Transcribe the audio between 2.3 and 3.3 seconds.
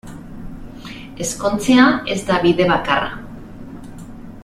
da bide bakarra.